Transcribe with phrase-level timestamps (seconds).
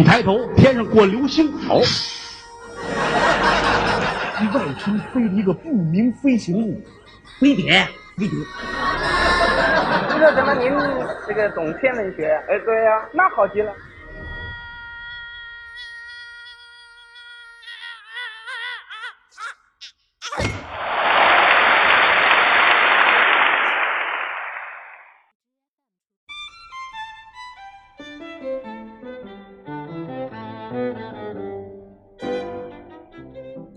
[0.00, 1.52] 一抬头，天上过流星。
[1.68, 1.76] 哦，
[4.54, 6.82] 外星飞了一个不明飞行物，
[7.38, 8.38] 飞碟，飞碟。
[10.18, 10.72] 这怎么您
[11.28, 12.30] 这个懂天文学？
[12.48, 13.70] 哎，对呀、那好极了。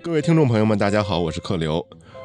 [0.03, 1.83] 各位听众朋友们，大家好，我是客刘。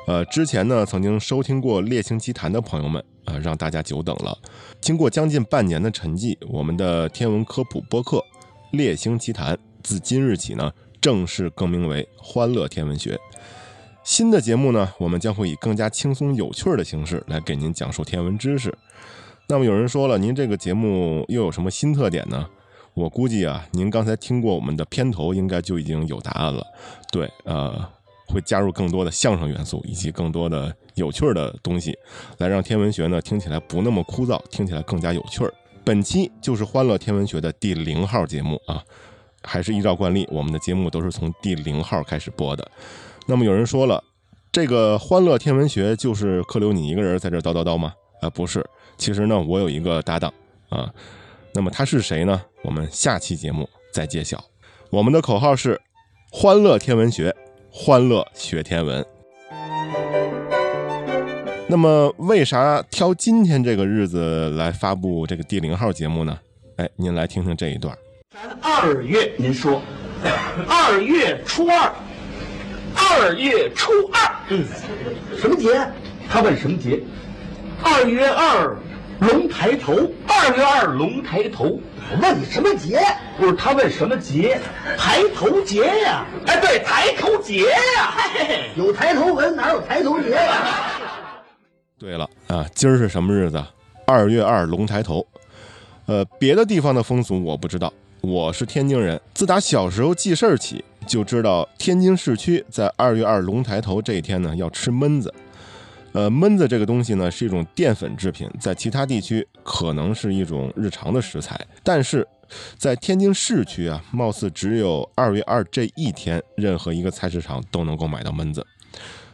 [0.08, 4.36] 呃，之前呢曾经收听过《猎星奇谈》的朋友们，呃，让大家久等了。
[4.80, 8.16] 经过将近半年的沉寂，我们的天文科普播客
[8.72, 13.14] 《猎星奇谈》自今日起呢正式更名为《欢乐天文学》。
[14.02, 18.76] 新的节目呢，我们将会以更加轻松有趣的形式来给您讲述天文知识。
[19.46, 22.44] 那么有人说了，您这个节目又有什么新特点呢？
[22.98, 26.66] 我估计啊，您刚才听过我们的片头，应该就已经有答案了。
[27.12, 27.88] 对，呃，
[28.26, 31.96] 会加入更多的相声元素以及更多的有趣儿的东西，
[32.38, 35.54] 来让天文学呢听起来不那么枯燥，听起来更加有趣儿。
[35.84, 38.82] 本期就是欢乐天文学的第零号节目啊，
[39.42, 42.68] 还是依照惯例，我们的节目都是从第零号开始播的。
[43.28, 44.02] 那么有人说了，
[44.50, 47.94] 这个欢乐天文学就是克留你一个人在这叨叨叨吗？
[48.20, 50.34] 啊、不是，其实呢，我有一个搭档
[50.68, 50.92] 啊。
[51.58, 52.40] 那么他是谁呢？
[52.62, 54.40] 我们下期节目再揭晓。
[54.90, 55.80] 我们的口号是：
[56.30, 57.34] 欢乐天文学，
[57.68, 59.04] 欢乐学天文。
[61.66, 66.38] 那么，为啥挑今天这个日子来发布这个第零号节目呢？
[66.76, 67.92] 哎，您来听听这一段。
[68.30, 69.82] 咱二月，您说，
[70.68, 71.92] 二月初二，
[72.94, 74.64] 二月初二，嗯，
[75.36, 75.76] 什么节？
[76.30, 77.00] 他问什么节？
[77.82, 78.76] 二月二，
[79.20, 79.94] 龙抬头。
[80.26, 81.80] 二月二，龙抬头。
[82.10, 83.00] 我问你什么节？
[83.38, 84.58] 不是他问什么节？
[84.96, 86.24] 抬头节呀！
[86.46, 88.14] 哎，对，抬头节呀！
[88.16, 90.92] 嘿嘿有抬头纹，哪有抬头节呀？
[91.98, 93.62] 对了啊，今儿是什么日子？
[94.06, 95.26] 二月二龙抬头。
[96.06, 97.92] 呃，别的地方的风俗我不知道，
[98.22, 105.32] 我是天津人，自打小时候记事儿起，就知道天津市区在二月二龙抬头这一天呢要吃焖子。
[106.18, 112.26] 呃，焖子这个东西呢是一种淀粉制品，在其他地区可能是一种日常的食材，但是
[112.76, 118.66] 在天津市区啊，貌似只有二月二这一天，任何一个菜市场都能够买到焖子。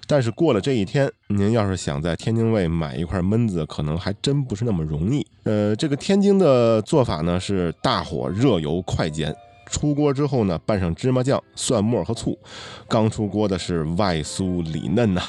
[0.07, 5.27] 但是过了这一天，您要是想在天津卫买一块焖子，可能还真不是那么容易。
[5.45, 9.35] 呃，这个天津的做法呢是大火热油快煎，
[9.71, 12.39] 出锅之后呢拌上芝麻酱、蒜末和醋，
[12.87, 15.23] 刚出锅的是外酥里嫩呐、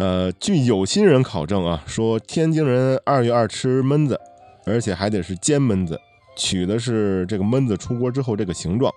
[0.00, 4.18] 呃，据有心人考证啊，说天津人二月二吃焖子，
[4.64, 6.00] 而且还得是煎焖子，
[6.34, 8.90] 取的是这个焖子出锅之后这个形状，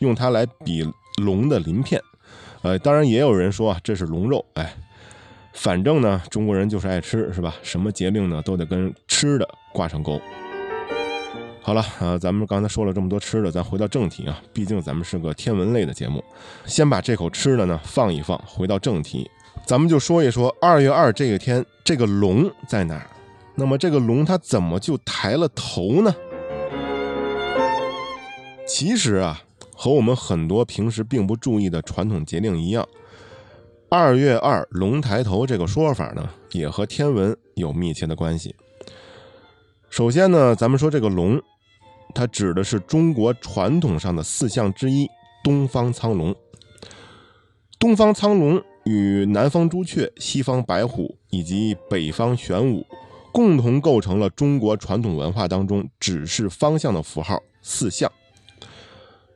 [0.00, 0.84] 用它来比
[1.22, 2.02] 龙的鳞片。
[2.62, 4.44] 呃，当然也有人说啊，这是龙肉。
[4.54, 4.74] 哎，
[5.52, 7.54] 反正呢，中国人就是爱吃，是吧？
[7.62, 10.20] 什么节令呢，都得跟吃的挂上钩。
[11.62, 16.24] 好了，呃，咱们刚才说了这么多吃的，咱回到正题啊，毕竟咱们是个天文类的节目，
[16.66, 19.30] 先把这口吃的呢放一放，回到正题，
[19.68, 23.06] 咱们就说一说二月二这一天，这个龙在哪儿？
[23.54, 26.14] 那么这个龙它怎么就抬了头呢？
[28.66, 29.42] 其实啊，
[29.76, 32.88] 和我们很多平时并不注意的传统节令一样，
[33.90, 38.56] 二月二龙抬头这个说法呢，也和天文有密切的关系。
[39.90, 41.38] 首先呢，咱们说这个龙，
[42.14, 45.06] 它指的是中国传统上的四象之一——
[45.44, 46.34] 东方苍龙。
[47.78, 52.86] 东方苍龙与南方朱雀、西方白虎以及北方玄武，
[53.30, 58.10] 共同构成了中国传统文化当中指示方向的符号四象。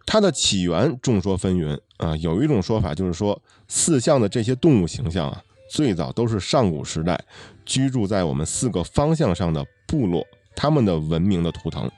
[0.06, 7.22] 它的起源众说纷纭啊，有一种说法就是说，四象的这些动物形象啊，最早都是上古时代
[7.66, 11.90] 居住在我们四个方向上的部落，他们的文明的图腾。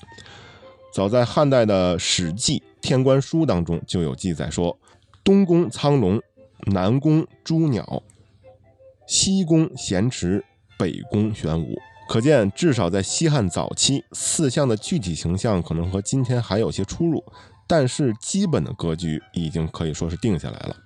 [0.93, 4.77] 早在汉代的《史记·天官书》当中就有记载说，
[5.23, 6.21] 东宫苍龙，
[6.67, 8.03] 南宫朱鸟，
[9.07, 10.45] 西宫咸池，
[10.79, 11.79] 北宫玄武。
[12.09, 17.25] 可见，至少在西汉早期，四象的具体形象可能和今天还有些出入。
[17.67, 20.77] 但是基本的格局已经可以说是定下来了。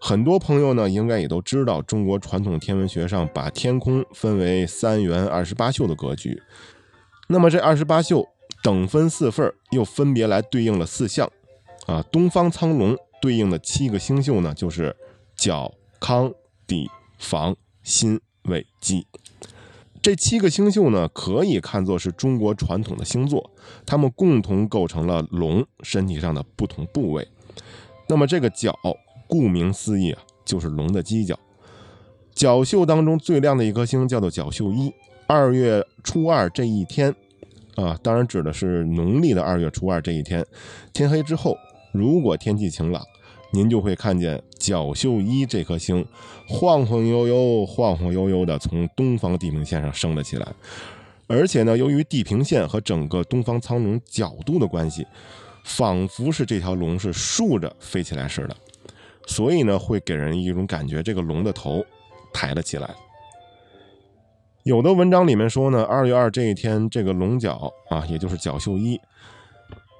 [0.00, 6.42] 很多朋友呢，应该也都知道，中国传统天文学上把天空分为三元二十八宿的格局。
[7.28, 8.26] 那么这二十八宿
[8.62, 11.30] 等分四份，又分别来对应了四象。
[11.86, 14.94] 啊，东方苍龙对应的七个星宿呢，就是
[15.36, 16.32] 角、康、
[16.66, 16.88] 底、
[17.18, 19.06] 房、辛、尾、鸡。
[20.00, 23.50] 这七个星宿呢，可以看作是中国传统的星座，
[23.84, 27.26] 它们共同构成了龙身体上的不同部位。
[28.08, 28.78] 那么这个角，
[29.26, 31.38] 顾名思义啊，就是龙的犄角。
[32.32, 34.92] 角宿当中最亮的一颗星叫做角宿一。
[35.26, 37.14] 二月初二这一天，
[37.74, 40.46] 啊，当然指的是农历的二月初二这一天，
[40.92, 41.58] 天黑之后，
[41.92, 43.02] 如果天气晴朗。
[43.50, 46.04] 您就会看见角宿一这颗星
[46.46, 50.46] 晃晃悠悠、晃晃悠悠地从东方地平线上升了起来，
[51.26, 55.06] 而且呢，由于地平线和整个东方苍龙角度的关系，
[55.64, 58.54] 仿佛是这条龙是竖着飞起来似的，
[59.26, 61.82] 所以呢，会给人一种感觉，这个龙的头
[62.34, 62.94] 抬了起来。
[64.64, 69.00] 有的文章里面说呢，二月二这一天，这个龙角啊，也就是角宿一，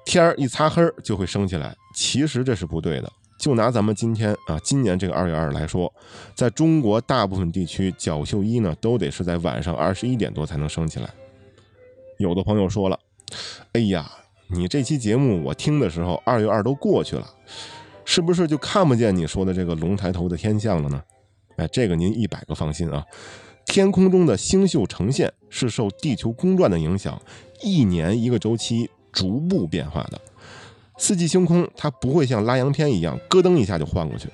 [0.05, 3.11] 天儿一擦黑就会升起来，其实这是不对的。
[3.37, 5.93] 就拿咱们今天啊，今年这个二月二来说，
[6.35, 11.09] 在中国大部分地区，角宿一呢都得是在晚上二十一点多才能升起来。
[12.17, 12.99] 有的朋友说了
[13.71, 14.11] ：“哎呀，
[14.47, 17.25] 你这期节目我听的时候，二月二都过去了，
[18.03, 21.01] 是不是就看不见你说的这个龙抬头的天象了呢？”
[21.55, 23.05] 哎，这个您一百个放心啊，
[23.65, 27.17] 天空中的星宿呈现是受地球公转的影响，
[27.61, 30.19] 一年一个周期逐步变化的。
[30.99, 34.27] 四季星空，它不会像拉洋片一样咯噔一下就换过去。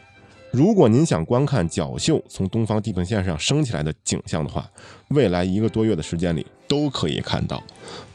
[0.51, 4.69] 如果您想观看角宿从东方地平线上升起来的景象的话，
[5.09, 7.62] 未来一个多月的时间里都可以看到。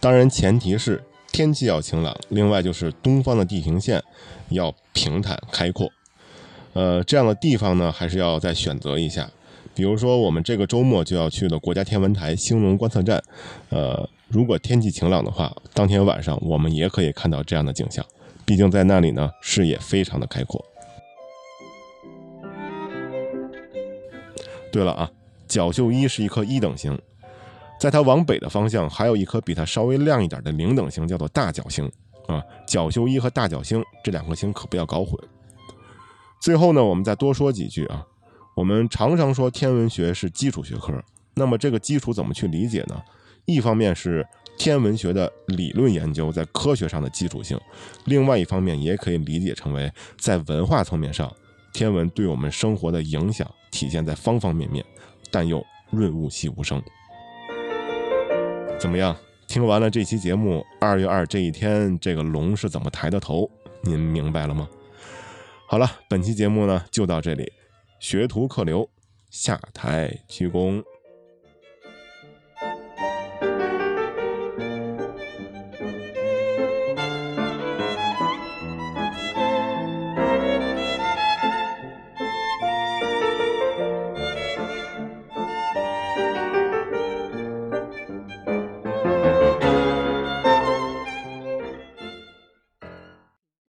[0.00, 4.02] 当然，前提是天气要晴朗，另外就是东方的地平线
[4.49, 5.88] 要平坦开阔。
[6.73, 9.31] 呃，这样的地方呢，还是要再选择一下。
[9.75, 13.23] 比如说，我们这个周末就要去的国家天文台兴隆观测站。
[13.69, 18.05] 呃，如果天气晴朗的话，当天晚上我们也可以看到这样的景象。
[18.50, 20.61] 毕竟在那里呢，视野非常的开阔。
[24.73, 25.08] 对了啊，
[25.47, 27.00] 角宿一是一颗一等星，
[27.79, 31.88] 在它往北的方向还有一颗比它稍微亮一点的零等星，叫做大角星
[32.26, 32.43] 啊。
[32.67, 35.17] 角宿一和大角星这两颗星可不要搞混。
[36.43, 38.05] 最后呢，我们再多说几句啊。
[38.56, 40.93] 我们常常说天文学是基础学科，
[41.35, 43.00] 那么这个基础怎么去理解呢？
[43.44, 44.26] 一方面是。
[44.61, 47.59] 天文学的理论研究在科学上的基础性，
[48.05, 51.35] 另外一方面也可以理解成为在文化层面上，
[51.73, 54.85] 天文对我们生活的影响体现在方方面面，
[55.31, 56.79] 但又润物细无声。
[58.79, 59.17] 怎么样？
[59.49, 63.51] 听完了这期节目，二月二这一天，这个龙是怎么抬的头？
[63.83, 64.69] 您明白了吗？
[65.67, 67.51] 好了，本期节目呢就到这里，
[67.99, 68.87] 学徒客流，
[69.31, 70.85] 下台鞠躬。